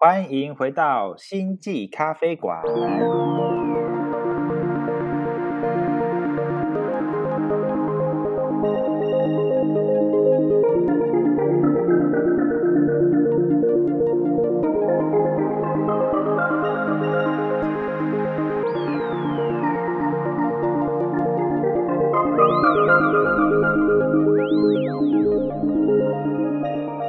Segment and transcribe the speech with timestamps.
[0.00, 2.62] 欢迎回到星际咖啡馆。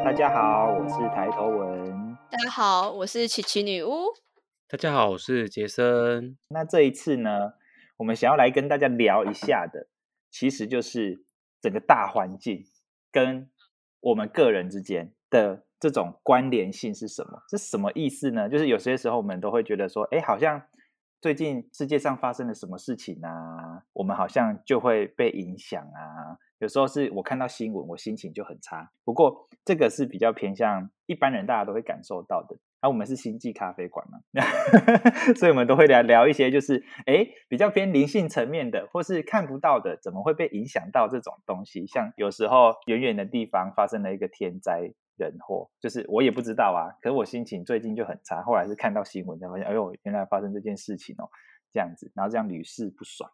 [0.03, 1.78] 大家好，我是抬头文。
[2.31, 4.05] 大家好，我是琪琪女巫。
[4.67, 6.37] 大家好，我是杰森。
[6.49, 7.53] 那这一次呢，
[7.97, 9.87] 我们想要来跟大家聊一下的，
[10.29, 11.25] 其实就是
[11.59, 12.63] 整个大环境
[13.11, 13.49] 跟
[14.01, 17.41] 我们个人之间的这种关联性是什么？
[17.49, 18.47] 是什么意思呢？
[18.47, 20.61] 就是有些时候我们都会觉得说，哎，好像
[21.19, 26.37] 最近世界上发生了什么事情啊，我们好像就会被影响啊。
[26.59, 28.91] 有时候是我看到新闻，我心情就很差。
[29.03, 32.57] 不过这个是比较偏向一般人，大家都会感受到的。
[32.81, 34.19] 而我们是星际咖啡馆嘛，
[35.35, 41.85] 所以我们都会聊聊一些，就是哎比较偏灵性层面的，或是看不到的，怎么会被影响到这种东西？
[41.87, 46.95] 像有时候远远的地方发生了一个天灾人祸，就是我也不知道啊。
[47.01, 51.29] 可是我心情最近就很差，后来是看到新闻才发现，哎呦，原来发生这件事情哦。
[51.71, 53.29] 这样子，然后这样屡试不爽，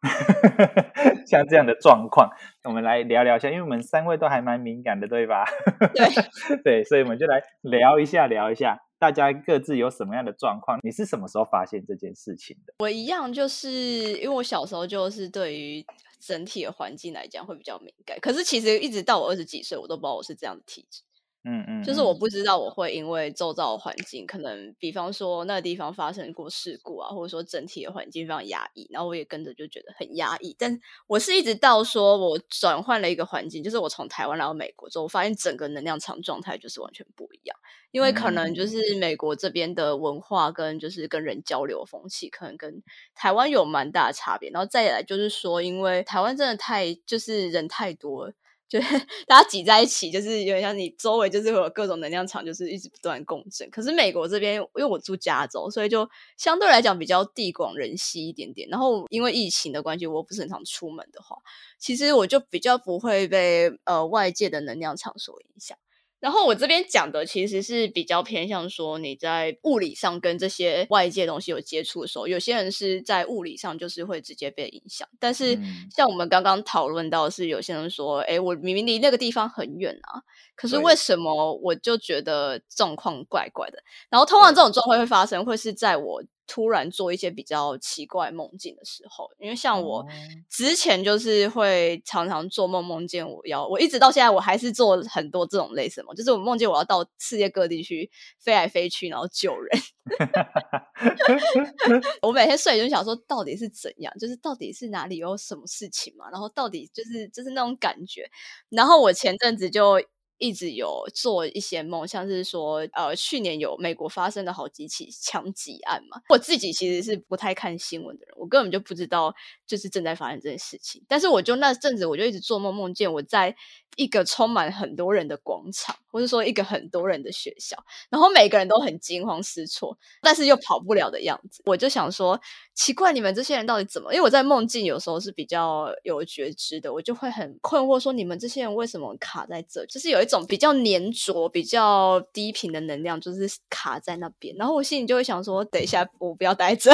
[1.25, 2.29] 像这样的状况，
[2.63, 5.45] 我们来聊聊一下，因为我们三位都还蛮敏感的，对吧？
[5.93, 6.07] 对，
[6.63, 10.79] 对，所以我们就来聊一下，聊一下，大家各自有什么样的状况？
[10.83, 12.73] 你是什么时候发现这件事情的？
[12.79, 13.69] 我一样，就是
[14.17, 15.85] 因为我小时候就是对于
[16.19, 21.01] 整体的环境来讲会比较敏感，可是其实一直到我二十几岁，我都不知道我是这样的体质。
[21.47, 30.55] 嗯嗯，就是我不知道我会因为周遭环境，可能比方说那个地方发生过事故啊，或者说整体的环境非常压抑，然后我也跟着就觉得很压抑。
[30.57, 37.55] 但我是一直到说我转换了一个环境，就是我从台湾来到美国之后，我发现整个能量场状态就是完全不一样。
[37.91, 42.81] 因为可能就是美国这边的文化跟就是跟人交流风气，可能跟
[43.13, 44.49] 台湾有蛮大的差别。
[44.49, 48.33] 然后再来就是说，因为台湾真的太就是人太多。
[48.67, 48.87] 就是
[49.27, 53.69] 大家挤在一起，就是有点像你周围就是会有各种能量场，就是一直不断共振。
[53.69, 58.67] 可是美国这边，因为我住加州，所以就相对来讲比较地广人稀一点点。
[58.69, 61.37] 然后因为疫情的关系，我不是很常出门的话，
[61.79, 65.77] 其实我就比较不会被呃外界的能量场所影响。
[66.19, 75.07] 然后我这边讲的其实是比较偏向说你在物理上跟这些外界东西有接触的时候，有些人是在物理上就是会直接被影响。
[75.19, 75.59] 但是
[75.95, 80.21] 像我们刚刚讨论到，是有些人说，哎，我明明离那个地方很远啊，
[80.55, 83.83] 可是为什么我就觉得状况怪怪的？
[84.09, 86.23] 然后通常这种状况会发生，会是在我。
[86.47, 90.05] 突然做一些比较奇怪梦境的时候，因为像我
[90.49, 99.81] 之前就是会常常做梦，梦见我要我一直到现在我还是做很多这种类似梦，就是我梦见我要到世界各地去飞来飞去，然后救人。
[102.21, 104.13] 我每天睡就想说，到底是怎样？
[104.19, 106.29] 就是到底是哪里有什么事情嘛？
[106.31, 108.29] 然后到底就是就是那种感觉。
[108.69, 110.01] 然后我前阵子就。
[110.37, 116.21] 一直有做一些梦，像是说，呃，去年有美国发生的好几起枪击案嘛。
[116.29, 119.33] 我自己其实是不太看新闻的人，我根本就不知道
[119.65, 121.03] 就是正在发生这件事情。
[121.07, 123.55] 但是我就那阵子，我就一直做梦，梦见我在
[123.95, 127.77] 一个充满很多人的广场，或者说一个很多人的学校，
[128.09, 131.63] 然后每个人都很惊慌失措，但是又跑不了的样子。
[131.65, 132.39] 我就想说，
[132.73, 134.13] 奇怪，你们这些人到底怎么？
[134.13, 139.85] 因为我在梦境有时候是比较有觉知的，我就会很困惑，说你们这些人为什么卡在这？
[139.85, 144.55] 就是有一种比较粘着、比较低频的能量，就是卡在那边。
[144.57, 146.91] 然后我心里就会想说，等一下，我不要待着。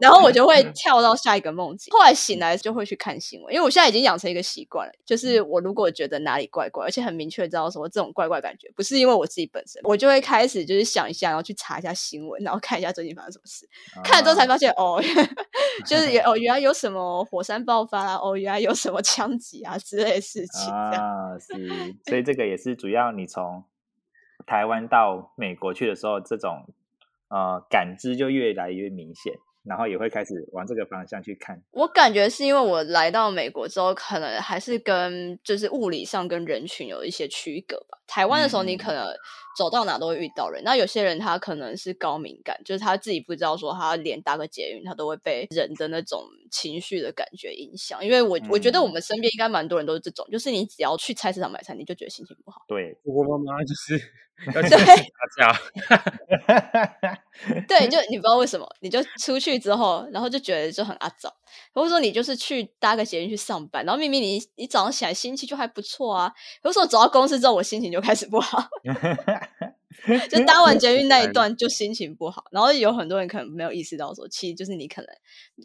[0.00, 1.92] 然后我就会跳到下一个梦境。
[1.92, 13.68] 后来醒来就会去看新闻，因为我现在已经养成一个习惯了，就是我如果觉得哪里怪怪，而且很明确知道说这种怪怪感觉不是因为我自己本身，我就会开始就是想一下，然后去查一下新闻，然后看一下最近发生什么事。
[14.04, 15.02] 看了之后才发现，哦，
[15.86, 20.72] 就是哦，原来有什么火山爆发啊，哦，原来有什么枪击啊之类的事情。
[20.72, 23.64] 啊，是，所以这个也是主要你从
[24.46, 26.66] 台湾到美国去的时候，这种。
[27.28, 29.32] 呃，感知就越来越明显，
[29.64, 31.60] 然后也会开始往这个方向去看。
[31.72, 37.98] 我感觉是因为我来到美国之后，可能还是跟就是物理上跟人群有一些区隔吧。
[38.06, 39.04] 台湾的时候，你可能
[39.58, 48.04] 走到哪都会遇到人，那有些人他可能是高敏感，就是他自己不知道说他连搭个捷运，他都会被人的那种情绪的感觉影响。
[48.04, 52.62] 因为我我觉得我们身边应该蛮多人都是这种，就是你只要去菜市场买菜，你就觉得心情不好。
[52.68, 54.00] 对，我妈妈就是。
[54.52, 55.58] 对，打架。
[57.68, 61.34] 对，就你不知道为什么，你就出去之后，然后就觉得就很阿早，
[61.72, 66.32] 或者说你就是去搭个捷运去上班，然后明明你你早上起来心情就还不错啊，
[66.64, 68.68] 有时候走到公司之后，我心情就开始不好。
[70.28, 75.08] 就搭完捷运那一嗯段就心情不好，然后有很多人可能没有意识到说，其实就是你可能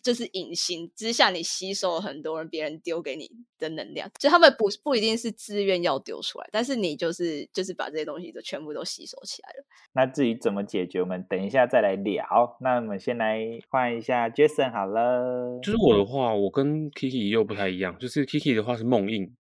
[0.03, 3.29] 就是隐形之下，你吸收了很多人别人丢给你
[3.59, 9.65] 的能量，就他们不不一定是自愿要丢出来，但是你就是就是把这些东西都全部都吸收起来了。
[9.93, 12.23] 那至于怎么解决，我们等一下再来聊。
[12.61, 13.39] 那我们先来
[13.69, 15.59] 换一下 Jason 好了。
[15.61, 19.35] 就是我的话，我跟 Kiki 又不太一样，就是 Kiki 的话是梦印，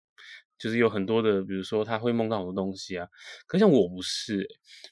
[0.57, 3.07] 就是有很多的，比如说他会梦到很多东西啊。
[3.45, 4.47] 可像我不是、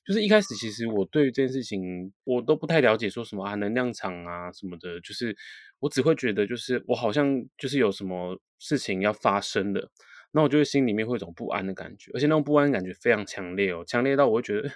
[0.06, 5.36] 就是一开始其实我对于这件事情我都不太了解，说什么啊能量场啊什么的，就是
[5.80, 9.92] 我只会觉得就是我好像就是有什么事情要发生了。
[10.32, 14.70] 那我就会心里面会有一种不安的感觉，而且那种不安感觉非常强烈哦，强烈到我会觉得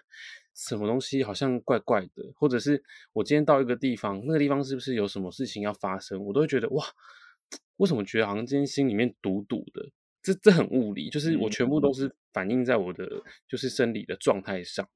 [0.55, 2.81] 什么东西好像怪怪的，或者是
[3.11, 6.85] 我今天到一个地方，那个地方是不是有什么事情要发生，我都会觉得哇，
[7.75, 9.89] 为什么觉得好像今天心里面堵堵的？
[10.21, 13.07] 这这很物理，就是我全部都是反映在我的
[13.47, 14.87] 就是生理的状态上。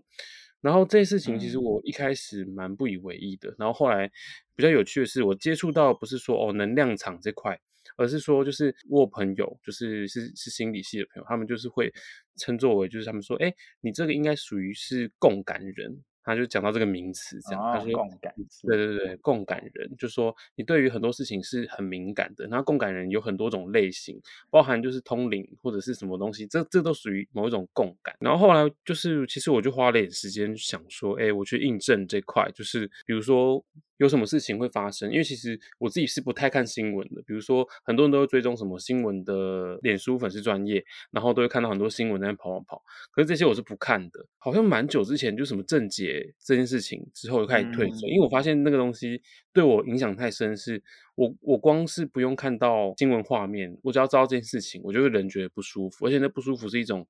[0.61, 4.09] 然后这些事情其实我一开始蛮不以为意的，然后后来
[4.55, 7.59] 比较有趣的是，我接触到不是说哦能量场这块，
[7.97, 11.91] 而是说就是我有朋友就是是是心理系的朋友，他们就是会
[12.37, 16.03] 称作为就是他们说，哎，你这个应该属于是共感人。
[16.23, 28.15] 他就讲到这个名词，这样、哦他说共感是对对对，共感人就说你对于很多事情是很敏感的，那共感人有很多种类型，包含就是通灵或者是什么东西，这这都属于某一种共感。
[28.19, 33.63] 然后后来就是，其实我就花了点时间想说，哎，我去印证这块，就是比如说
[33.97, 49.21] 有什么事情会发生，因为其实我自己是不太看新闻的，比如说很多人都会追踪什么新闻的脸书粉丝专业，然后都会看到很多新闻在那跑跑跑，可是这些我是不看的，好像蛮久之前就什么正解这件事情之后就开始退追，嗯因为我发现那个东西
[49.53, 50.81] 对我影响太深，是
[51.15, 57.07] 我我光是不用看到新闻画面，我只要知道这件事情，我就会人觉得不舒服，而且那不舒服是一种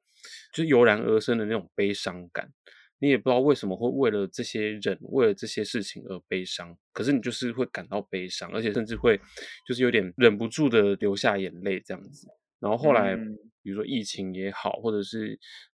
[0.53, 2.51] 就是油然而生的那种悲伤感。
[3.03, 9.19] 你也不知道为什么会为了这些人，为了这些事情而悲伤，可是你就是会感到悲伤，而且甚至会
[9.67, 12.27] 就是有点忍不住的流下眼泪这样子。
[12.61, 13.37] 然后后来，嗯。
[13.65, 15.39] 比如说疫情也好，或者是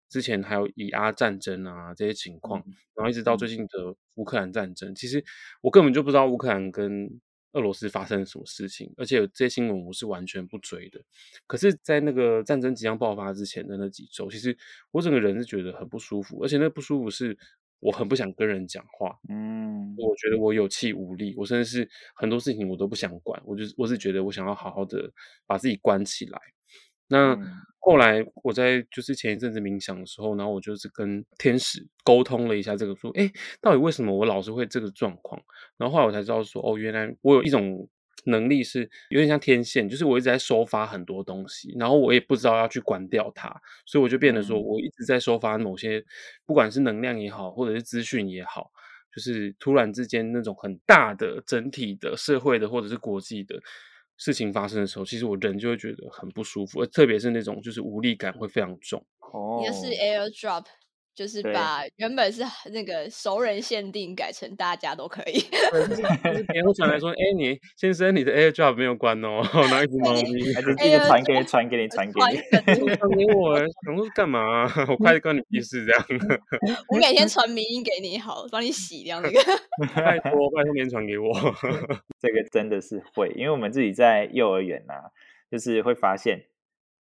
[0.10, 5.22] 之前还有以阿战争啊这些情况，嗯然后一直到最近的乌克兰战争，其实
[5.62, 7.10] 我根本就不知道乌克兰跟
[7.54, 11.02] 俄罗斯发生了什么事情，而且这些新闻我是完全不追的。
[11.48, 14.56] 可是，在那个战争即将爆发之前的那几周，其实
[14.92, 17.38] 我整个人是觉得很不舒服，而且那不舒服是
[17.80, 25.12] 我很不想跟人讲话，嗯我觉得我有气无力，我甚至是很多事情我都不想管，我就是我是觉得我想要好好的
[25.46, 26.40] 把自己关起来。
[27.14, 27.60] 那嗯。
[27.86, 33.30] 后来我在就是前一阵子冥想的时候，然后我就是跟天使沟通了一下这个，说，哎，
[33.60, 35.42] 到底为什么我老是会这个状况？
[35.76, 37.86] 然后后来我才知道说，哦，原来我有一种
[38.24, 43.54] 能力是有点像天线，就是我一直在收发很多东西，然后我也不知道要去关掉它，
[43.86, 44.64] 所以我就变得说嗯。
[44.64, 46.02] 我一直在收发某些，
[46.46, 48.72] 不管是能量也好，或者是资讯也好，
[49.14, 53.62] 就是突然之间那种很大的整体的社会的或者是国际的
[54.24, 59.06] 事情发生的时候，其实我人就会觉得很不舒服，而特别是那种就是无力感会非常重。
[59.34, 60.64] 哦，一个是 AirDrop，
[61.16, 65.40] 就是把原本是那个熟人限定改成大家都可以。
[65.72, 72.40] 对，就是就是别人会传来说，哎、你先生，你的 AirDrop 没有关哦，然后一只猫咪还是一直传给你， 传给你，传给传你。
[72.52, 74.86] 梗 传给我，想说干嘛、啊？
[74.90, 76.06] 我快关你屁事这样，
[76.90, 79.40] 我每天传名音给你好，帮你洗掉那个。
[79.96, 81.32] 拜托拜托，连传给我。
[82.20, 85.12] 这个真的是会，因为我们自己在幼儿园啊，
[85.52, 86.46] 就是会发现，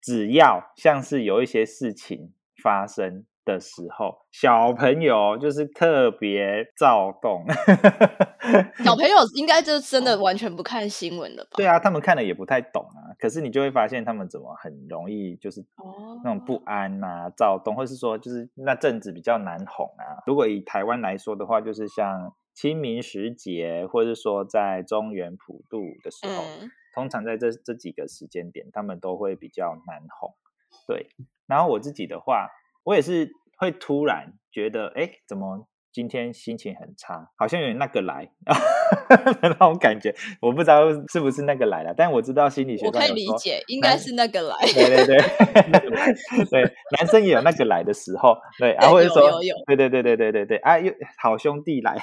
[0.03, 7.45] 只要像是有一些事情发生的时候，小朋友就是特别躁动。
[8.85, 11.51] 小朋友应该就真的完全不看新闻了吧？
[11.57, 20.23] 对啊，他们看了也不太懂啊，可是你就会发现他们怎么很容易就是哦，那种不安啊、躁动，或是说就是那阵子比较难哄啊。
[20.27, 30.35] 如果以台湾来说的话，就是像清明时节，或者是说在中原普渡的时候，嗯，通常在这这几个时间点，他们都会比较难哄。
[30.89, 31.07] 对，
[31.47, 32.49] 然后我自己的话，
[32.85, 38.31] 我也是会突然觉得，哎，怎么今天心情很差，好像有点那个来
[39.43, 44.57] 那种感觉，我不知道是不是那个来了，但我知道心理学我可以理解，应该是那个来。
[44.73, 46.63] 对对对，对，
[46.97, 51.97] 男生也有那个来的时候，对， 啊，对或者说对对对对对对对，啊，又好兄弟来，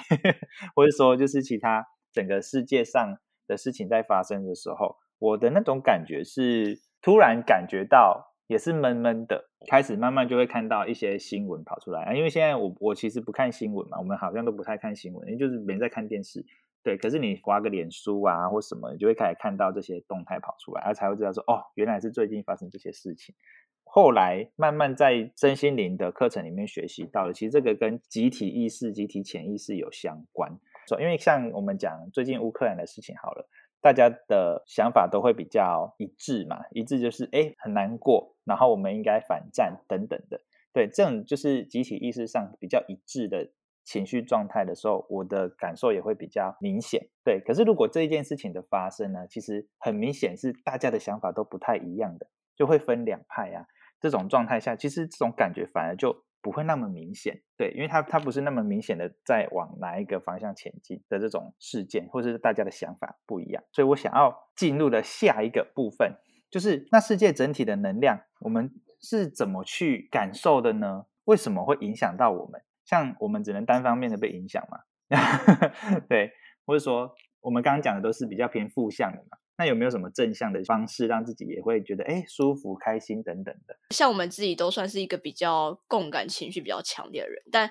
[0.75, 1.83] 或者说就是其他
[2.13, 3.17] 整个世界上
[3.47, 16.43] 的事情在发生的时候，我的那种感觉是突然感觉到也是闷闷的，开始慢慢就会看到一些新闻跑出来啊，因为现在我我其实不看新闻嘛，我们好像都不太看新闻，因为就是没在看电视。
[16.81, 23.35] 对，可是你划个脸书啊或什么，你就会开始看到这些动态跑出来，然后才会知道说，哦，原来是最近发生这些事情。
[23.83, 30.51] 后来慢慢在身心灵的课程里面学习到了，其实这个跟集体意识、集体潜意识有相关。
[30.87, 33.47] 说因为像我们讲最近乌克兰的事情好了，
[33.81, 40.41] 大家的想法都会比较一致嘛，一致就是哎很难过，然后我们应该反战等等的。
[40.73, 43.51] 对，这种就是集体意识上比较一致的
[43.83, 47.07] 情绪状态的时候，我的感受也会比较明显。
[47.23, 53.65] 对，可是如果这一件事情的发生呢，其实很明显是大家的想法都不太一样的，就会分两派啊。
[53.99, 57.41] 这种状态下，其实这种感觉反而就不会那么明显。
[57.57, 63.63] 对，因为它它不是那么明显的在往哪一个方向前进的这种事件，或者是大家的想法不一样。
[63.71, 66.15] 所以我想要进入的下一个部分，
[66.49, 68.71] 就是那世界整体的能量，我们。
[69.01, 71.05] 是怎么去感受的呢？
[71.23, 72.61] 为什么会影响到我们？
[72.83, 74.79] 像我们只能单方面的被影响嘛？
[76.09, 76.33] 对，
[76.65, 79.37] 或者说我们刚刚讲的都是比较偏负向的嘛？
[79.59, 83.77] 那有没有什么正向的方式，让自己也会觉得哎舒服、开心等等的？
[83.91, 87.69] 像我们自己都算是一个比较共感情绪比较强烈的人，但。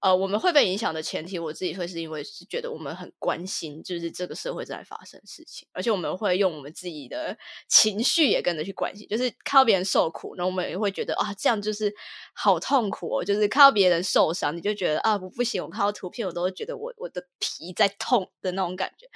[0.00, 7.36] 呃，我们会被影响的前提，我自己会是因为是觉得我们很关心，就是这个社会在发生事情，而且我们会用我们自己的
[7.68, 11.92] 情绪也跟着去关心，就是看到别人受苦，然后我们也会觉得啊，这样就是
[12.32, 19.08] 好痛苦哦，就是看到别人受伤，你就觉得啊，不不行，我看到图片我都会觉得我我的皮在痛的那种感觉。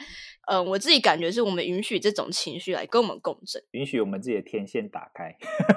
[0.51, 5.37] 嗯，我自己感觉是我们允许这种情绪来跟我们共振，允许我们自己的天线打开。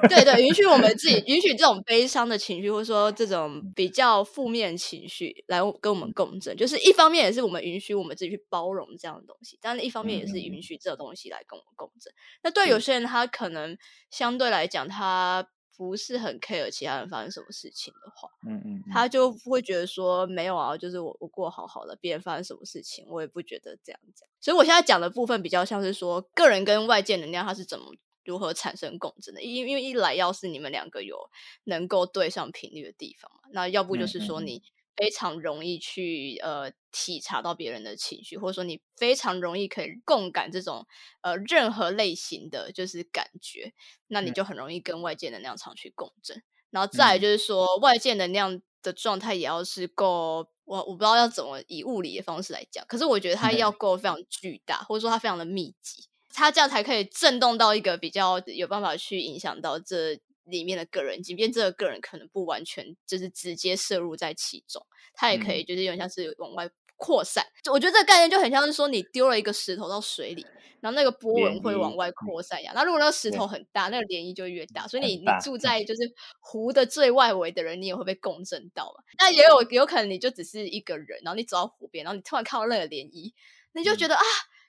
[0.09, 6.55] 对对，允许我们自己， 允许这种悲伤的情绪，或者说这种比较负面情绪来跟我们共振。
[6.55, 12.13] 就是一方面也是我们允许我们自己去包容这样的东西，但是一方面也是允许这个东西来跟我们共振。
[12.43, 13.77] 那对有些人，他可能
[14.09, 15.49] 相对来讲，他。
[15.77, 24.25] 不是很 care 其他人发生什么事情的话，嗯嗯，他就会觉得说没有啊，就是我我过好好的，别人发生什么事情，我也不觉得这样讲。
[24.39, 29.41] 所以我现在讲的部分比较像是说，个人跟外界能量它是怎么如何产生共振的。
[29.41, 31.29] 因因为一来要是你们两个有
[31.65, 34.63] 能够对上频率的地方嘛，那要不就是说你。
[34.95, 40.85] 非常容易去呃体察到别人的情绪，或者说你非常容易可以共感这种
[41.21, 43.73] 呃任何类型的就是感觉，
[44.07, 46.41] 那你就很容易跟外界能量场去共振。
[46.71, 60.19] 然后再就是说，外界能量的状态也要是够，我我不知道要怎么以物理的方式来讲，可是我觉得它要够非常巨大，或者说它非常的密集，它这样才可以震动到一个比较有办法去影响到这。
[60.45, 67.45] 里面的个人，即便这个个人可能不完全就是直接摄入在其中，他也可以就是有点像是往外扩散。
[67.63, 70.45] 就我觉得这个概念就很像是说，你丢了一个石头到水里，
[70.79, 72.71] 然后那个波纹会往外扩散呀。
[72.73, 74.87] 那如果那个石头很大，那个涟漪就越大。
[74.87, 79.03] 所以你你住在就是湖的最外围的人，你也会被共振到嘛。
[79.17, 83.33] 那也有有可能你就只是一个人，然后你走到湖边，然后你突然看到那个涟漪，
[83.73, 84.23] 你就觉得啊。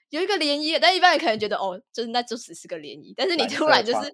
[0.09, 3.13] 有一个涟漪，但一般人可能觉得哦，就是那就只是个涟漪。
[3.15, 4.11] 但是你突然就是，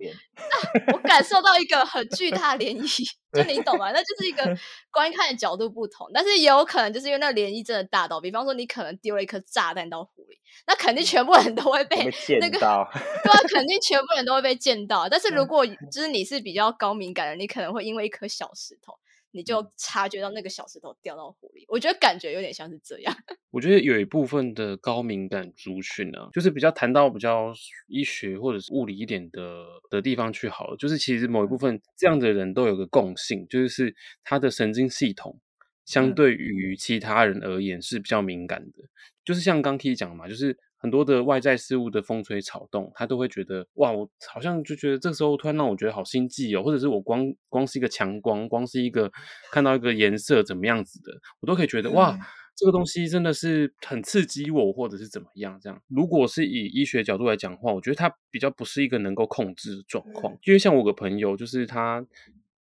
[0.92, 3.92] 我感受到一个很巨大的涟漪，就你懂吗？
[3.92, 4.44] 那就是一个
[4.92, 6.10] 观看的角度不同。
[6.14, 11.98] 但是也有可能就是因为那涟漪真的大到，比方说你可能丢了一颗炸弹到湖里，那肯定全部人都会被
[12.40, 15.08] 那个，对啊，肯定 全部人都会被溅到。
[15.08, 18.94] 但是如果就是你是比较高敏感的，你可能会因为一颗小石头。
[19.34, 23.14] 你就察觉到那个小石头掉到湖里，我觉得感觉有点像是这样。
[23.52, 27.52] 我觉得有一部分的高敏感族群啊，就是比较谈到比较
[27.88, 30.78] 医学或者是物理一点的的地方去好了。
[30.78, 35.40] 就是其实某一部分这样的人都有个共性，就是他的神经系统
[35.84, 38.84] 相对于其他人而言是比较敏感的。
[39.26, 40.58] 就是像刚 K 讲嘛，就是。
[40.84, 49.10] 很多的外在事物的风吹草动，他都会觉得哇，我好像就觉得这个时候突然让我觉得好心悸哦，或者是我光光是一个强光，光是一个
[49.50, 52.20] 看到一个颜色怎么样子的，我都可以觉得哇，
[52.54, 55.82] 这个东西真的是很刺激我，或者是怎么样这样。
[55.88, 62.06] 如果是以医学角度来讲的话，我觉得它比较不是一个能够控制的状况，因为像我个朋友，就是他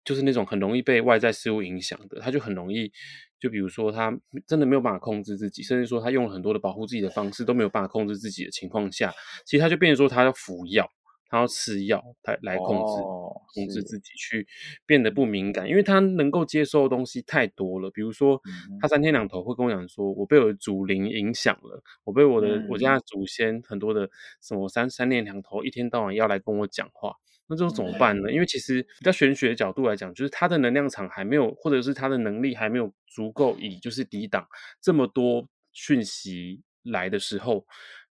[0.04, 2.92] 就是那种很容易被外在事物影响的，他就很容易。
[3.40, 4.18] 就比如说，他
[4.48, 9.14] 真的没有办法控制自己，甚至说他用了很多的保护自己的方式都没有办法控制自己的情况下，
[9.46, 10.90] 其实他就变成说他要服药，
[11.30, 14.48] 他要吃药，他来控制哦控制自己，去
[14.86, 17.90] 变得不敏感，因为他能够接受的东西太多了。
[17.92, 18.42] 比如说，
[18.82, 24.10] 他三天两头会跟我讲说，我被我的祖灵影响了，我被我的我家祖先很多的
[24.42, 27.14] 什么三三天两头一天到晚要来跟我讲话。
[27.50, 28.32] 那这种怎么办呢？
[28.32, 34.48] 因为其实比较玄学的角度来讲，就是他的能量场还没有，或者是他的能力还没有足够，以就是抵挡
[34.82, 37.66] 这么多讯息来的时候，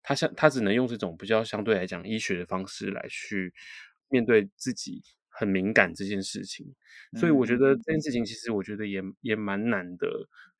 [0.03, 3.53] 他相他只能用这种比较相对来讲医学的方式来去
[4.09, 6.75] 面对自己很敏感这件事情。
[7.19, 10.07] 所以我觉得这件事情其实我觉得也也蛮难的，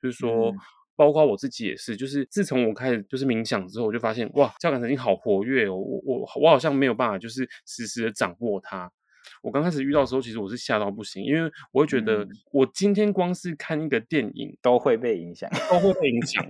[0.01, 0.55] 就是说。
[1.03, 8.89] 包括我自己也是，就是自从我开始就是冥想之后，我就发现哇，交感神经好活跃哦，我我我好像没有办法就是实时的掌握它，
[9.43, 15.51] 我刚开始遇到的时候，其实我是吓到不行，因为我会觉得嗯我今天光是看一个电影都会被影响。
[15.69, 16.47] 都会被影响。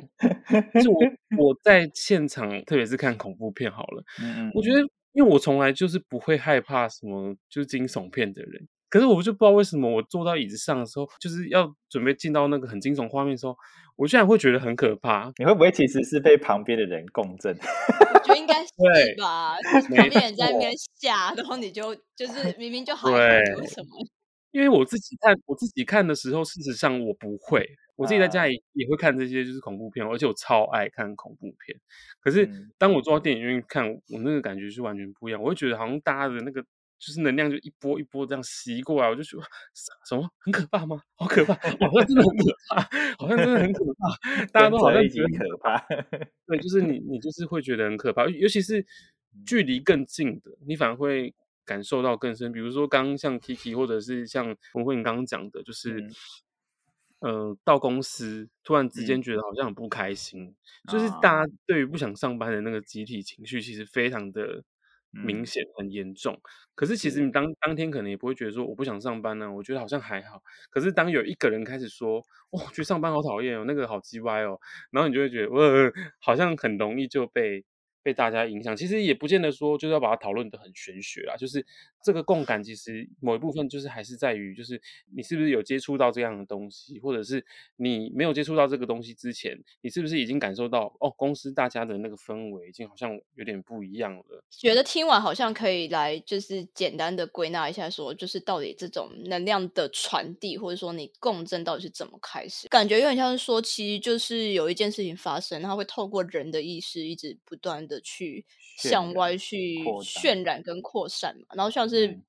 [0.74, 1.00] 就是我
[1.42, 4.80] 我在现场，特别是看恐怖片好了，嗯嗯，我觉得，
[5.12, 13.56] 因为我从来就是不会害怕什么就是惊悚片的人，可是我就不知道为什么，我坐到椅子上的时候，就是要准备进到那个很惊悚画面的时候，
[13.96, 15.32] 我居然会觉得很可怕。
[15.38, 17.56] 你会不会其实是被旁边的人共振？
[18.12, 18.70] 我觉得应该是
[19.18, 19.56] 吧，
[19.96, 20.70] 旁边人在那边
[21.00, 23.88] 吓，然后你就就是 明明就害怕，对为什么？
[24.50, 31.80] 因为我自己看我自己看的时候，事实上我不会，我自己在家啊里也会看这些就是恐怖片，而且我超爱看恐怖片。
[32.20, 35.42] 可是嗯当我坐到电影院看，我那个感觉是完全不一样。
[35.42, 36.62] 我会觉得好像大家的那个
[37.04, 39.42] 就是能量就一波一波这样袭过来，我就觉得
[40.06, 41.02] 什么很可怕吗？
[41.18, 41.54] 好可怕！
[41.54, 42.80] 好像真的很可怕，
[43.18, 44.46] 好像真的很可怕。
[44.52, 45.78] 大家都好像已觉得经可怕。
[46.46, 48.86] 对，就是你，你就是会觉得很可怕，尤其是嗯
[49.44, 52.52] 距离更近的，你反而会感受到更深。
[52.52, 56.10] 比如说，刚刚像 Kiki，或者是像文慧你刚刚讲的，就是，嗯
[57.18, 60.54] 呃，到公司突然之间嗯觉得好像很不开心，
[60.88, 64.62] 就是大家对于不想上班的那个集体情绪，其实非常的
[65.20, 66.40] 明嗯显、很严重。
[66.74, 70.42] 可是其实你当当天可能也不会觉得说我不想上班呢、我觉得好像还好。
[70.70, 72.18] 可是当有一个人开始说，
[72.50, 74.58] 哦，我觉得上班好讨厌哦，那个好鸡歪哦，
[74.90, 77.64] 然后你就会觉得，呃，好像很容易就被
[78.02, 78.76] 被大家影响。
[78.76, 81.64] 其实也不见得说就是要把它讨论的很玄学啦，就是
[82.02, 84.80] 这个共感，其实某一部分就是还是在于，就是
[85.14, 87.44] 你是不是有接触到这样的东西，或者是
[87.76, 94.44] 你没有接触到这个东西之前，你是不是已经感受到哦，公司大家的那个氛围已经好像有点不一样了。
[94.50, 102.68] 觉得听完好像可以来，就是简单的归纳一下说就是到底这种能量的传递，或者说你共振到底是怎么开始？
[102.68, 108.44] 感觉有点像是说，其实就是有一件事情发生，它会透过人的意识一直不断的去
[108.78, 111.46] 向染外去渲染跟扩散嘛。
[111.54, 112.22] 然后像是、嗯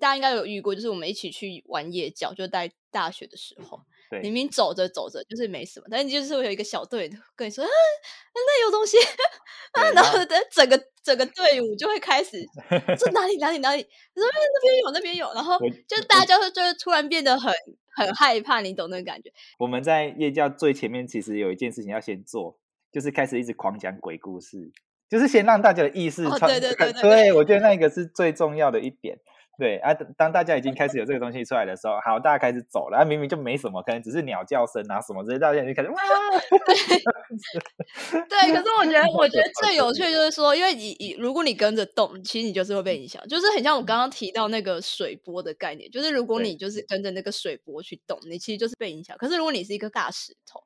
[0.00, 3.78] 大家应该有遇过，就是我们一起去玩夜教，就在大学的时候，
[4.08, 7.68] 对，明明走着走着就是没什么，但是就是会有一个小队跟你说啊，
[8.34, 8.96] 那有东西
[9.72, 12.38] 啊，然后等整个整个队伍就会开始
[12.98, 17.52] 这哪里哪里哪里，他说哎那边有那边有，然后就大家就会突然变得很
[17.94, 19.30] 很害怕，你懂那个感觉？
[19.58, 22.58] 我们在夜教最前面，其实有一件事情要先做，
[22.90, 24.72] 就是开始一直狂讲鬼故事，
[25.12, 26.24] 就是先让大家的意识。
[26.24, 29.18] 对对对对对我觉得那个是最重要的一点。
[29.58, 36.00] 对啊，当大家已经开始有这个东西出来的时候，好，大家开始走了，啊、明明就没什么，可能只是鸟叫声啊什么之类，大家就开始哇，
[38.28, 49.14] 对，可是我觉得，我觉得最有趣就是说，因为你你如果你跟着动，其实你就是会被影响，就是很像我刚刚提到那个水波的概念，就是如果你就是跟着那个水波去动，你其实就是被影响。
[49.18, 50.64] 可是如果你是一个大石头，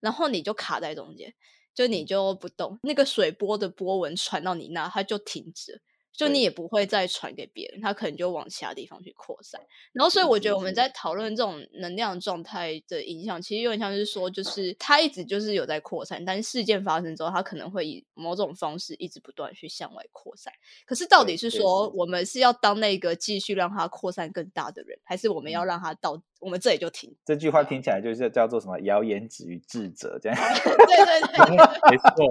[0.00, 1.34] 然后你就卡在中间，
[1.74, 5.78] 就你就不动，那个水波的波纹传到你那，它就停止了。
[6.14, 9.58] 就你也不会再传给别人，它可能就往其他地方去扩散。
[9.94, 20.52] 然后，所以我觉得我们在讨论这种能量状态的影响，其实有点像是说，就是它一直就是有在扩散，但是事件发生之后，它可能会以某种方式一直不断去向外扩散。
[20.84, 27.14] 可是到底是说我们是要当那个继续让它扩散更大的人，还是我们要嗯让它到我们这里就停？
[27.24, 30.36] 这句话听起来就是叫做什么“谣言止于智者”这样。
[30.36, 30.74] 对
[31.06, 31.56] 对对，
[31.90, 32.28] 没错，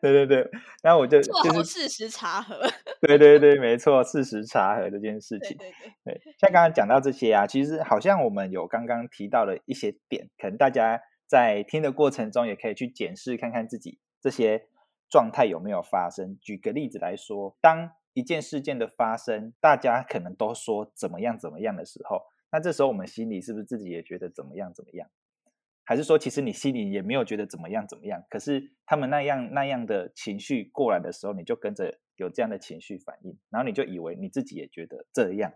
[0.00, 0.50] 对 对对，
[0.82, 2.56] 然后我就做就是好事实查核。
[3.00, 5.56] 对对对，没错，事实查核这件事情。
[5.58, 14.66] 对对对，对，像刚刚讲到这些啊，其实好像我们有刚刚提到的一些点，可能大家在听的过程中也可以去检视看看自己这些
[15.10, 16.38] 状态有没有发生。
[16.40, 25.08] 举个例子来说，当一件事件的发生，大家可能都说怎么样怎么样的时候，那这时候我们心里是不是自己也觉得怎么样怎么样？
[25.84, 35.52] 还是说，其实你心里也没有觉得怎么样怎么样，可是他们那样那样的情绪过来的时候，你就跟着有这样的情绪反应，然后你就以为你自己也觉得这样。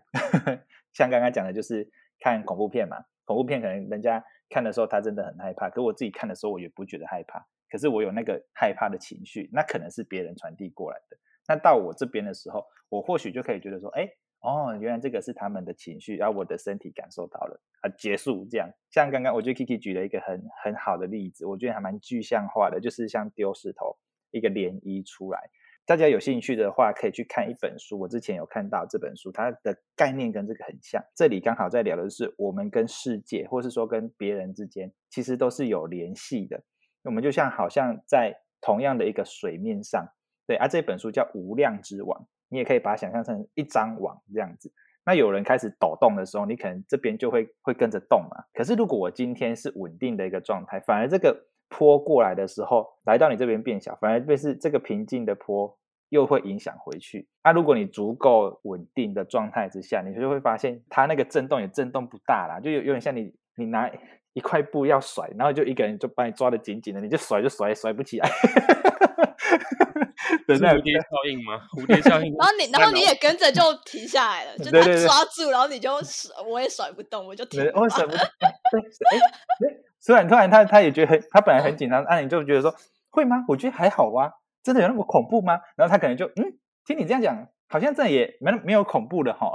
[0.91, 11.17] 像刚刚讲的，就是看恐怖片嘛，恐怖片可能人家看的时候他真的很害怕，可我自己看的时候我也不觉得害怕，可是我有那个害怕的情绪，那可能是别人传递过来的。
[11.47, 14.09] 那到我这边的时候，我或许就可以觉得说，哎，
[14.45, 18.69] 哦，原来这个是他们的情绪，然后我的身体感受到了，啊，结束这样。
[18.91, 23.97] 像刚刚我觉得 Kiki 举了一个很很好的例子，我觉得还蛮具象化的，就是像丢石头，
[24.29, 25.39] 一个涟漪出来。
[25.87, 31.03] 大家有兴趣的话，可以去看一本书，我之前有看到这本书，它的概念跟这个很像。
[31.15, 36.63] 这里刚好在聊的是我们跟世界，或是说跟别人之间，其实都是有联系的。
[37.03, 40.07] 我们就像好像在同样的一个水面上，
[40.47, 44.71] 对啊，这本书叫《无量之网》，你也可以把它想象成一张网这样子。
[45.05, 48.43] 那有人开始抖动的时候，你可能这边就会会跟着动嘛。
[48.53, 55.77] 可是如果我今天是稳定的一个状态，反而这个坡过来的时候，来到你这边变小，反而变是这个平静的坡
[56.09, 57.27] 又会影响回去。
[57.43, 63.89] 那、如果你足够稳定的状态之下，你就会发现它那个震动也震动不大啦，就有有点像你你拿
[64.33, 68.27] 一块布要甩，然后就一个人就把你抓得紧紧的，你就甩就甩甩不起来。
[70.47, 71.61] 对，那是蝴蝶效应吗？
[71.73, 72.33] 蝴蝶效应。
[72.39, 77.61] 然后你，然后你也跟着就停下来了， 就他对对对抓住，然后你就甩，我也甩不动，我就停。
[77.73, 79.19] 我甩不 对，哎，
[79.59, 82.73] 对，突然突然他他也觉得很，他本来很紧张，啊，你就觉得说
[83.09, 83.43] 会吗？
[83.47, 84.31] 我觉得还好啊，
[84.63, 85.59] 真的有那么恐怖吗？
[85.75, 89.51] 然后他可能就嗯，听你这样讲，好像这也没没有恐怖的哈，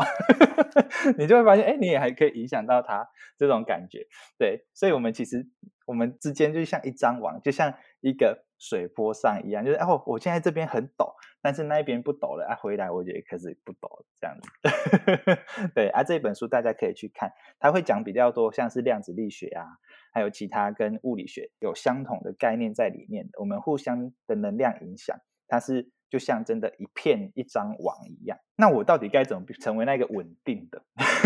[1.17, 4.07] 你就会发现，哎，你也还可以影响到他这种感觉，
[4.39, 5.47] 对，所以我们其实
[5.87, 15.69] 我们之间就像一张网，就像一个水波上一样，就是哦，我现在这边很陡，但是那一边不陡了啊，回来我觉得开始不陡了，这样子。
[15.75, 19.65] 对啊，这本书大家可以去看，它会讲比较多，像是量子力学啊，
[20.13, 25.17] 还有其他跟物理学有相同的概念在里面的，我们互相的能量影响，
[25.49, 28.39] 它是就像真的一片一张网一样。
[28.57, 30.83] 那我到底该怎么成为那个稳定的，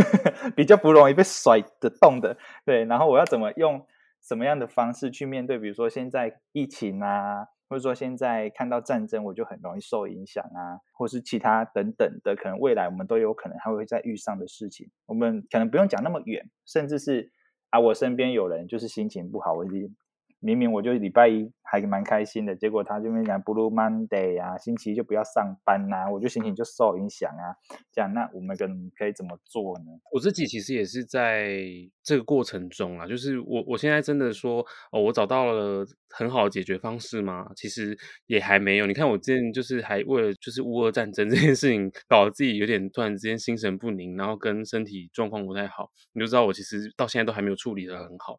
[0.54, 2.36] 比较不容易被甩得动的？
[2.64, 3.84] 对，然后我要怎么用
[4.26, 5.58] 什么样的方式去面对？
[5.58, 14.90] 比如说现在疫情啊，或者说现在看到战争，我就很容易受影响啊，或是其他等等的，可能未来我们都有可能还会再遇上的事情。
[15.06, 17.30] 我们可能不用讲那么远，甚至是
[17.68, 19.94] 啊，我身边有人就是心情不好，我已经
[20.40, 27.56] 明明我就礼拜一还蛮开心的，结果他这边讲 Blue Monday 啊，星期一就不要上班呐、我就心情就受影响啊。
[27.90, 29.84] 这样，那我们可可以怎么做呢？
[30.12, 31.58] 我自己其实也是在
[32.02, 37.50] 这个过程中啊，就是我我现在真的说哦，我找到了很好的解决方式吗？
[37.56, 37.96] 其实
[38.26, 38.86] 也还没有。
[38.86, 48.38] 你看我之前就是还为了就是乌俄战争这件事情，搞得自己有点突然之间心神不宁，然后跟身体状况不太好，你就知道我其实到现在都还没有处理的很好。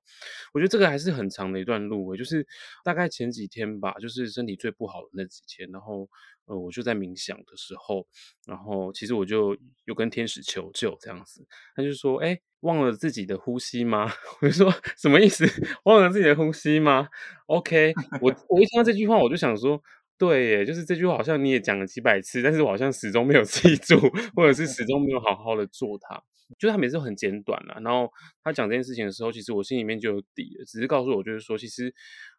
[0.53, 2.45] 我觉得这个还是很长的一段路欸，就是
[2.83, 6.09] 大概前几天吧，就是身体最不好的那几天，然后
[6.45, 8.05] 呃，我就在冥想的时候，
[8.45, 14.11] 然后其实我就有跟天使求救这样子，他就说，哎，忘了自己的呼吸吗？
[14.41, 15.45] 我就说什么意思？
[15.85, 17.07] 忘了自己的呼吸吗
[17.47, 19.81] ？OK，我我一听到这句话，我就想说。
[20.17, 23.99] 对耶，就是这句话，好像你也讲了几百次，但是我好像始终没有记住，
[24.33, 26.23] 或者是始终没有好好的做它。
[26.57, 28.09] 就是他每次都很简短啦，然后
[28.41, 31.93] 他讲这件事情的时候，其实我心里面就有底了，只是告诉我就是说，其实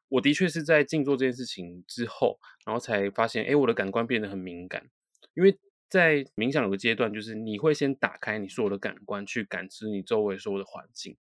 [0.09, 4.89] 我的确是在静坐这件事情之后，然后才发现，哎，我的感官变得很敏感，
[5.35, 11.17] 因为在冥想有个阶段，就是你会先打开你所有的感官，去感知你周围所有的环境。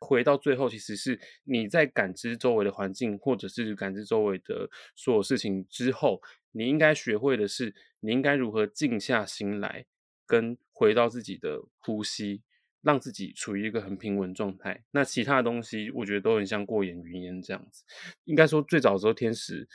[0.00, 9.84] 回到最后，其实是你在感知周围的环境，或者是感知周围的所有事情之后，你应该学会的是，你应该如何静下心来，
[10.26, 12.40] 跟回到自己的呼吸，
[12.82, 14.82] 让自己处于一个很平稳状态。
[14.90, 17.84] 那其他的东西，我觉得都很像过眼云烟这样子。
[18.24, 19.68] 应该说，最早的时候，天使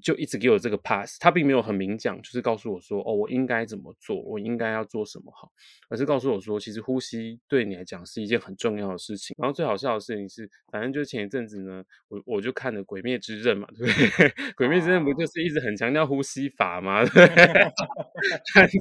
[0.00, 5.50] 就一直给我这个 pass，他并没有很明讲，就是告诉我说，哦，我应该怎么做，我应该要做什么好，
[5.90, 9.34] 而是告诉我说，其实呼吸对你来讲是一件很重要的事情。
[9.40, 14.28] 然后最好笑的事情是，反正就是前一阵子呢，我我就看了《鬼灭之刃》嘛，对不对？
[14.54, 17.04] 《鬼灭之刃》不就是一直很强调呼吸法吗？
[17.04, 17.44] 对不对
[18.54, 18.78] 反正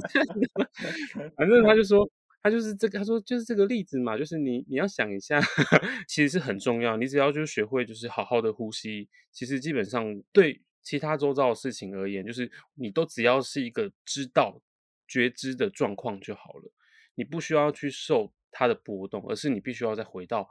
[1.35, 2.07] 反正他就说。
[2.47, 5.37] 他就是这个，他说就是这个例子嘛，就是你你要想一下，
[6.07, 6.95] 其实是很重要。
[6.95, 14.61] 你只要就是学会就是好好的呼吸，其实基本上对其他周遭的事情而言，就是你都只要是一个知道
[15.05, 16.71] 觉知的状况就好了。
[17.15, 20.49] 你不需要去受它的波动，而是你必须要再回到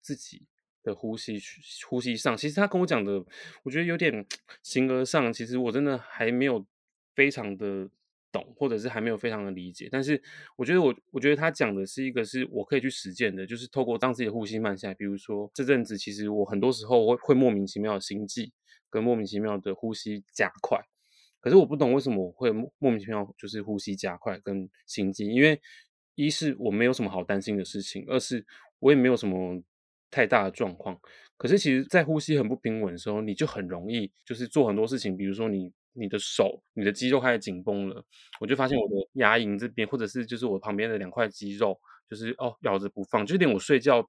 [0.00, 0.46] 自己
[0.82, 2.34] 的呼吸去呼吸上。
[2.34, 3.22] 其实他跟我讲的，
[3.64, 4.26] 我觉得有点
[4.62, 6.64] 形而上，其实我真的还没有
[7.14, 7.90] 非常的
[8.34, 9.88] 懂，或者是还没有非常的理解。
[9.92, 10.20] 但是
[10.56, 14.94] 我觉得我我觉得他讲的是一个是我可以去实践的，就是透过当自己的呼吸慢下来。
[14.94, 18.52] 比如说这阵子，其实我很多时候会会莫名其妙的心悸，
[18.90, 20.80] 跟莫名其妙的呼吸加快。
[21.40, 25.60] 可是我不懂为什么我会莫莫名其妙就是呼吸加快跟心悸，因为
[26.16, 28.44] 一是我没有什么好担心的事情，二是
[28.80, 29.62] 我也没有什么
[30.10, 30.98] 太大的状况。
[31.36, 38.04] 可是其实，在呼吸很不平稳的时候，你就很容易就是做很多事情，比如说你你的手、你的肌肉开始紧绷了，
[38.40, 41.78] 我就发现我的牙龈这边，或者是就是我旁边的两块肌肉，
[42.08, 44.06] 就是哦咬着不放，就连我睡觉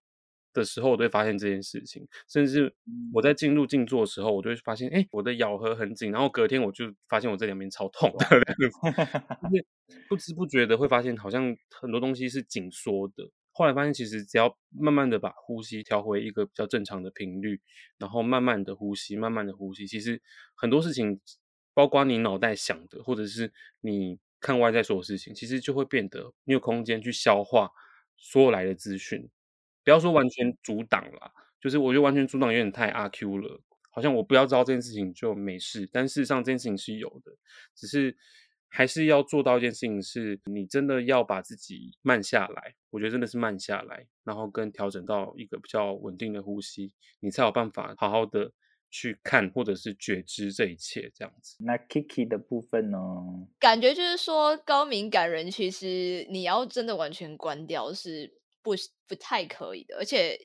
[0.53, 2.07] 的时候，我都会发现这件事情。
[2.27, 2.73] 甚至
[3.13, 9.65] 我在进入静坐的时候，我就会发现，哎，我的咬合很紧，然后隔天我就发现我这两边超痛的，就是
[10.09, 13.29] 不知不觉的会发现，好像很多东西是紧缩的。
[13.57, 17.61] 后来发现，其实只要慢慢的把呼吸调回一个比较正常的频率，
[17.97, 20.21] 然后慢慢的呼吸，慢慢的呼吸，其实
[20.55, 21.21] 很多事情，
[21.75, 27.69] 包括你脑袋想的，或者是你看外在所有事情，其实就会变得你有空间去消化
[28.17, 29.29] 所有来的资讯。
[29.83, 33.61] 不要说完全阻挡啦，就是我觉得完全阻挡有点太阿 Q 了。
[33.91, 37.31] 好像我不要知道这件事情就没事，但事实上这件事情是有的，
[37.75, 38.17] 只是
[38.67, 42.75] 还是要做到一件事情，是你真的要把自己慢下来。
[42.89, 48.51] 我觉得真的是慢下来，然后跟调整到一个比较稳定的呼吸，你才有办法好好的
[48.97, 51.57] 去看或者是觉知这一切这样子。
[51.59, 52.97] 那 Kiki 的部分呢？
[53.59, 58.71] 感觉就是说，高敏感人其实你要真的完全关掉是不
[59.05, 60.39] 不太可以的，而且。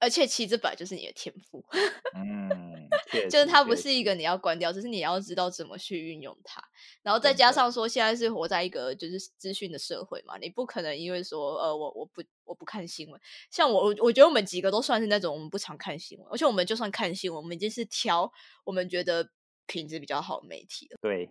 [0.00, 1.64] 而且其实本来就是你的天赋，
[2.14, 2.50] 嗯，
[3.30, 6.62] 就是它不是一个你要关掉，只是你要知道怎么去运用它。
[7.02, 18.30] 然后再加上说，现在是活在一个就是资讯的社会嘛，你不可能因为说呃我我不我不看新闻，像我我我觉得我们几个都算是那种我们不常看新闻，而且我们就算看新闻，我们已经是挑
[18.64, 19.30] 我们觉得
[19.66, 20.98] 品质比较好的媒体了。
[21.00, 21.30] 对，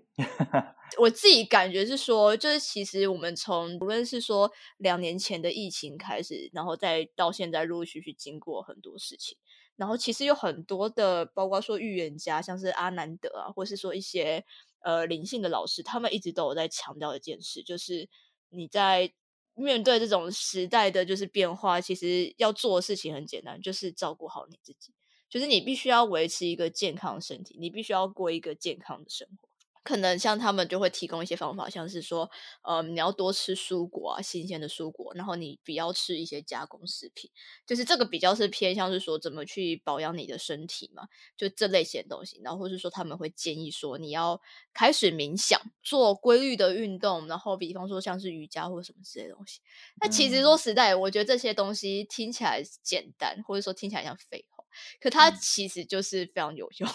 [0.99, 9.37] 我自己感觉是说，就是其实我们从无论是说两年前的疫情开始，然后再到现在陆陆续续经过很多事情，
[9.75, 14.43] 然后其实有很多的，包括说预言家，像是阿南德啊，或是说一些
[14.81, 18.09] 呃灵性的老师，他们一直都有在强调一件事，就是
[18.49, 19.13] 你在
[19.55, 24.93] 面对这种时代的就是变化，其实要做的事情很简单，就是照顾好你自己。
[25.29, 29.49] 就是你必须要维持一个健康的身体，你必须要过一个健康的生活。
[29.83, 32.29] 可能像他们就会提供一些方法，像是说，
[32.63, 37.29] 呃，你要多吃蔬果啊，新鲜的蔬果，然后你不要吃一些加工食品，
[37.67, 42.39] 就是这个比较是偏向是说怎么去保养你的身体嘛，就这类型的东西。
[42.43, 44.41] 然后或是说他们会建议说你要
[44.73, 49.59] 开始冥想，做规律的运动，然后比方说像是瑜伽或什么之类的东西。
[50.01, 54.63] 那其实说实在，我觉得这些东西听起来简单，或者说听起来像废话，
[55.01, 56.89] 可它嗯其实就是非常有用。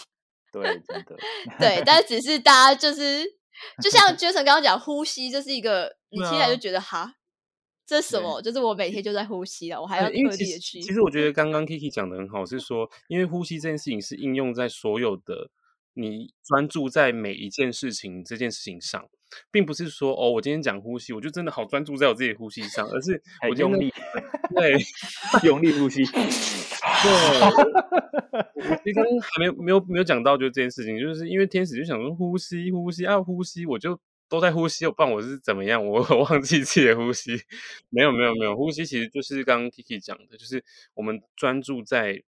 [0.53, 1.17] 对，真的，
[1.59, 3.25] 对，但只是大家就是，
[3.83, 7.15] 就像 Jason 刚刚讲，呼吸这是一个，你对听起来就啊觉得哈，
[7.87, 8.43] 这是什对么？
[8.43, 10.81] 就是我每天就在呼吸了，我还要对因为其特地的去。
[10.81, 15.51] 实其实我觉得 刚刚 Kiki 讲的很好，是说，因为呼吸这件事情是应用在所有的
[15.95, 19.05] 你专注在每一件事情这件事情上，
[19.51, 23.93] 并不是说哦，我今天讲呼吸，我就真的好专注在我自己的呼吸上，而是我用力，
[24.55, 24.79] 对
[25.43, 26.05] 用力呼吸，
[27.03, 27.11] 对，
[28.71, 35.85] 我其实刚刚还没有没有没有讲到就这件事情，就是因为天使就想说呼吸呼吸啊呼吸，我就都在呼吸，不然我是怎么样？
[35.87, 37.33] 我 我忘记自己的呼吸，
[37.91, 42.23] 没有没有没有，呼吸其实就是刚刚 Kiki 讲的，就是我们专注在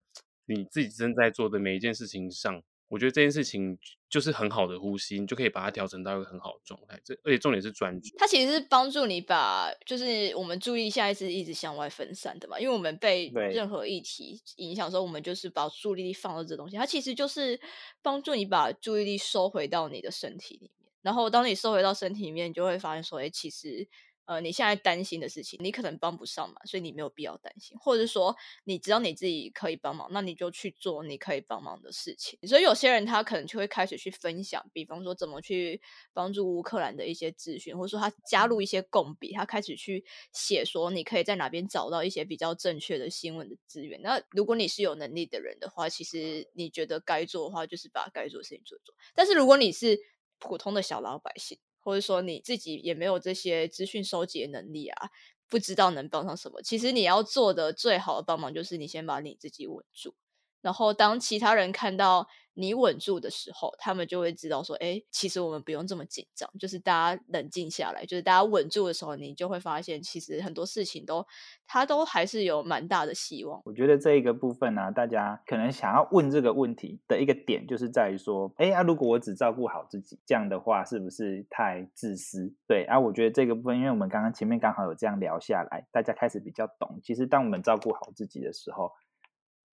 [0.46, 2.62] 你自己正在做的每一件事情上。
[2.88, 3.76] 我觉得这件事情
[4.09, 6.99] 就是很好的呼吸，你就可以把它调整到一个很好的状态。
[7.05, 8.16] 这而且重点是专注。
[8.18, 17.61] 它其实是帮助你把，就是我们注意力下一次一直向外分散的嘛，因为我们被任何议题影响的时候，我们就是把注意力放到这东西，它其实就是
[18.03, 23.87] 帮助你把注意力收回到你的身体里面，然后当你收回到身体里面，你就会发现说，哎，其实
[24.29, 32.38] 呃你现在担心的事情，你可能帮不上忙，所以你没有必要担心，或者是说你知道你自己可以帮忙，那你就去做你可以帮忙的事情。
[32.47, 35.81] 所以有些人他可能就会开始去分享，比方说怎么去
[36.12, 43.99] 帮助乌克兰的一些资讯，或者说他加入一些共笔，他开始去写说你可以在哪边找到一些比较正确的新闻的资源。
[44.03, 48.95] 那如果你是有能力的人的话，其实你觉得该做的话，就是把该做的事情做做。
[49.14, 49.99] 但是如果你是
[50.38, 55.09] 普通的小老百姓，或者说你自己也没有这些资讯收集的能力啊，
[55.49, 56.61] 不知道能帮上什么。
[56.62, 60.14] 其实你要做的最好的帮忙就是你先把你自己稳住，
[60.61, 71.25] 然后当其他人看到你稳住的时候，他们就会知道说，哎，其实我们不用这么紧张，就是大家冷静下来，就是大家稳住的时候，你就会发现，其实很多事情都
[71.68, 73.62] 它都还是有蛮大的希望。
[73.64, 82.53] 我觉得这一个部分呢、大家可能想要问这个问题的一个点，就是在于说，哎啊，如果我只照顾好自己，这样的话是不是太自私？
[82.66, 88.90] 对啊，我觉得这个部分，因为我们刚刚前面刚好有这样聊下来，大家开始比较懂，其实当我们照顾好自己的时候，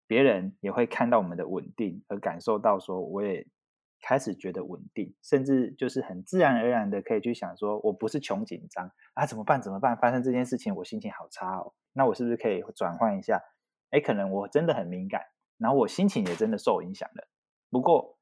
[0.06, 3.46] 别人也会看到我们的稳定，而感受到说，我也
[4.00, 9.62] 开始觉得稳定，甚至就是很自然而然的可以去想说，我不是穷紧张啊，怎么办？
[9.62, 9.96] 怎么办？
[9.96, 13.42] 发生这件事情，我心情好差哦，那我是不是可以转换一下？
[13.90, 15.22] 哎，可能我真的很敏感，
[15.56, 17.28] 然后我心情也真的受影响了。
[17.70, 18.18] 不过，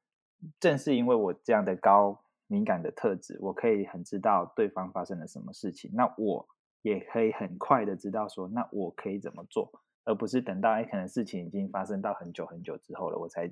[0.59, 6.47] 正是因为我这样的高敏感的特质，我可以很知道对方发生了什么事情，那我
[6.81, 9.71] 也可以很快的知道说，那我可以怎么做，
[10.05, 13.51] 而不是等到哎可能事情已经发生到很久很久之后了，我才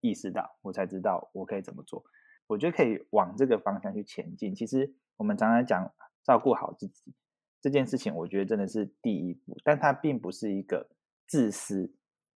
[0.00, 2.04] 意识到，我才知道我可以怎么做。
[2.46, 4.54] 我觉得可以往这个方向去前进。
[4.54, 7.12] 其实我们常常讲照顾好自己
[7.60, 10.88] 这件事情，我觉得真的是第一步，但它并不是一个
[11.26, 11.92] 自私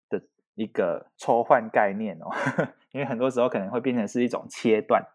[0.10, 0.22] 的
[0.56, 2.30] 一个抽换概念哦，
[2.92, 5.06] 因为很多时候可能会变成是一种切断。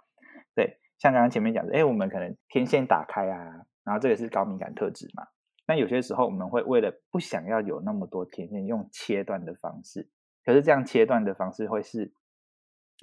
[0.54, 5.26] 对，像刚刚前面讲的，哎，我们可能天线打开啊，然后这个是高敏感特质嘛。
[5.66, 10.10] 那有些时候我们会为了不想要有那么多天线，用切断的方式，
[10.44, 12.12] 可是这样切断的方式会是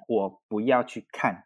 [0.07, 1.45] 我不要去看，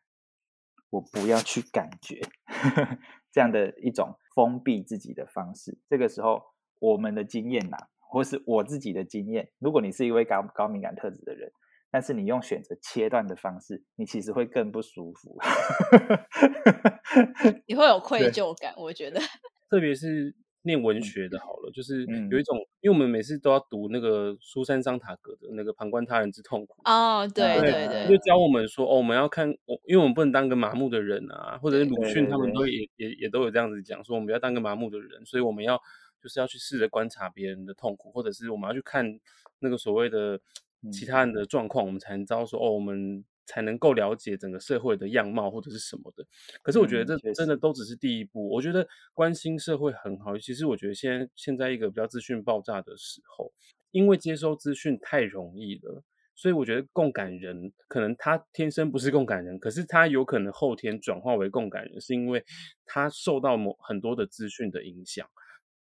[0.90, 2.20] 我不要去感觉，
[3.32, 5.78] 这样的一种封闭自己的方式。
[5.88, 6.44] 这个时候，
[6.80, 11.52] 我们的经验呐，或是我自己的经验，如果你是一位高高敏感特质的人，
[11.92, 15.38] 但是你用选择切断的方式，你其实会更不舒服。
[17.68, 19.20] 你会有愧 疚感，我觉得，
[19.70, 20.36] 特别是。
[20.64, 28.18] 念文学的好了，就是有一种，因为我们每次都要读那个苏珊·桑塔格的那个《旁观他人之痛苦》哦，对对对，就。
[28.24, 32.66] 教我们说，哦，我们要看，我因为我们不能当个麻木的人啊，或者是鲁迅他们都。
[32.66, 35.78] 也也也都有这样子讲，说我们不要当个麻木的人，所以我们要
[36.22, 39.20] 就是要去试着观察别人的痛苦，或者是我们要去看
[39.60, 40.40] 那个所谓的
[40.92, 43.26] 其他人的状况，我们才能知道说，哦，我们。
[43.46, 46.26] 才能够了解整个社会的样貌或者是什么的，
[46.62, 48.50] 可是我觉得这真的都只是第一步。
[48.50, 53.52] 我觉得关心社会很好，其实我觉得现在现在一个比较资讯爆炸的时候，
[53.92, 56.02] 因为接收资讯太容易了，
[56.36, 62.44] 所以我觉得共感人可能他天生不是共感人，可是他有可能后天转化为共感人，是因为
[62.86, 65.28] 他受到某很多的资讯的影响。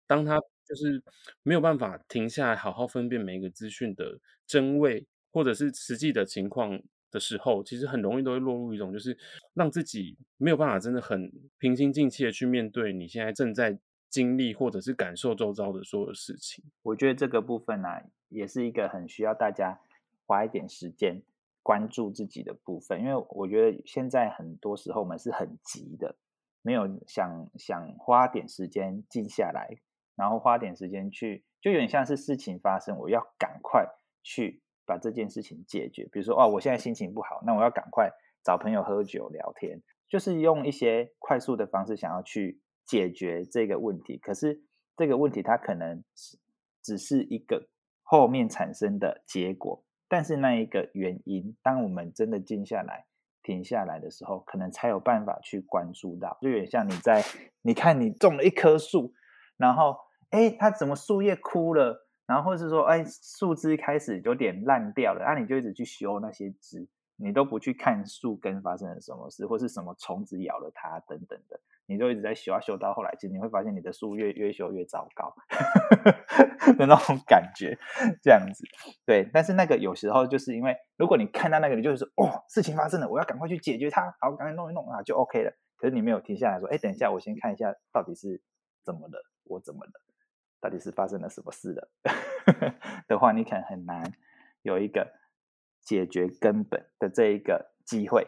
[0.05, 1.01] 当他就是
[1.43, 6.79] 没有办法停下来好好分辨每一个资讯的真伪，或者是实际的情况。
[7.11, 9.17] 的时候，其实很容易都会落入一种，就是
[9.53, 16.63] 让自己没有办法真的很平心静气的去面对你现在正在经历或者是感受周遭的所有事情。
[16.83, 17.89] 我觉得这个部分呢，
[18.29, 19.79] 也是一个很需要大家
[20.25, 21.21] 花一点时间
[21.61, 26.15] 关注自己的部分，因为我觉得现在很多时候我们是很急的，
[26.61, 29.77] 没有想想花点时间静下来，
[30.15, 33.85] 然后花点时间去，就有点像是事情发生，我要赶快
[34.23, 34.61] 去。
[34.87, 38.09] 把这件事情解决，比如说，哦，我现在心情不好，那我要赶快
[38.41, 44.17] 找朋友喝酒聊天，就是用一些快速的方式想要去解决这个问题。
[44.17, 44.63] 可是
[44.95, 46.39] 这个问题它可能是
[46.81, 47.67] 只是一个
[48.01, 53.05] 后面产生的结果，但是那一个原因，当我们真的静下来、
[53.43, 56.37] 停下来的时候，可能才有办法去关注到。
[56.41, 57.21] 就有点像你在，
[57.61, 59.13] 你看你种了一棵树，
[59.57, 59.97] 然后，
[60.29, 62.06] 哎，它怎么树叶枯了？
[62.27, 75.33] 然后或是说，哎，树枝开始有点烂掉了，那你就一直去修那些枝，你都不去看树根发生了什么事，或是什么虫子咬了它等等的，你就一直在修啊修到后来，其实你会发现你的树越越修越糟糕
[76.77, 77.77] 的那种感觉，
[78.21, 78.65] 这样子。
[79.05, 85.51] 对，但是那个有时候就是因为，如果你看到那个，你就是哦，事情发生了，我要赶快去解决它，好，赶快弄一弄啊，就 OK 了。
[85.77, 88.41] 可是你没有停下来说，哎，等一下，我先看一下到底是
[88.83, 89.91] 怎么了，我怎么了。
[90.59, 91.89] 到底是发生了什么事了
[93.07, 94.13] 的话，你可能很难
[94.61, 95.13] 有一个
[95.81, 98.27] 解决根本的这一个机会。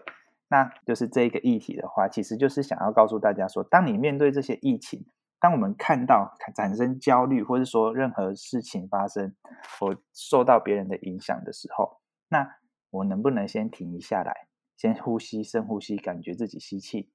[0.52, 5.06] 那就是这一个议题的话，其实就是想要告诉大家说，当你面对这些疫情，
[5.40, 9.36] 当我们看到产生焦虑，或者说任何事情发生，
[9.80, 12.58] 或受到别人的影响的时候，那
[12.90, 17.12] 我能不能先停一下来，先呼吸，深呼吸，感觉自己吸气、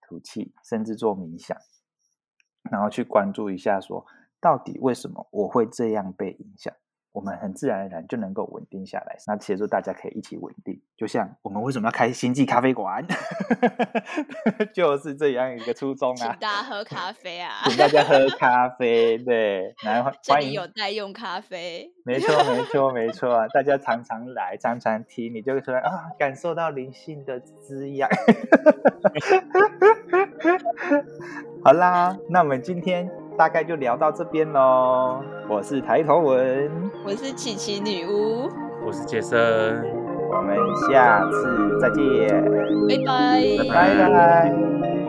[0.00, 1.56] 吐气，甚至做冥想，
[2.70, 4.04] 然后去关注一下说。
[4.40, 6.72] 到底为什么我会这样被影响？
[7.12, 10.80] 我们很自然而然就能够稳定下来，那协助大家可以一起稳定。
[10.96, 13.04] 就像我们为什么要开星际咖啡馆，
[14.72, 16.14] 就是这样一个初衷啊！
[16.14, 17.62] 请大家喝咖啡啊！
[17.64, 28.08] 请大家喝咖啡，对，来 欢迎有代用咖啡，没错，没错，没错，大家常常来，常常听，你就会说啊，感受到灵性的滋养。
[31.64, 33.10] 好啦，那我们今天。
[33.40, 35.22] 大概就聊到这边喽。
[35.48, 36.70] 我是抬头文，
[37.06, 38.50] 我是琪琪女巫，
[38.84, 39.38] 我是杰森，
[40.30, 40.54] 我们
[40.92, 42.44] 下次再见，
[42.86, 44.99] 拜拜，拜拜。